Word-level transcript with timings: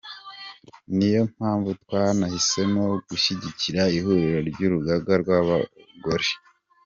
Ni 0.95 1.07
yo 1.15 1.21
mpamvu 1.35 1.69
twanahisemo 1.83 2.83
gushyigikira 3.09 3.81
ihuriro 3.97 4.39
ry’urugaga 4.49 5.13
rw’abagore. 5.21 6.29